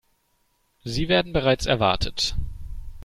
[0.83, 2.35] Sie werden bereits erwartet.